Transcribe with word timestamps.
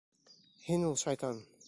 Һинул 0.69 0.97
шайтан! 1.03 1.47